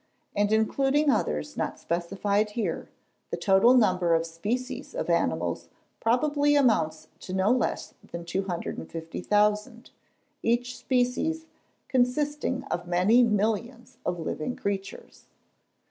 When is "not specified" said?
1.55-2.49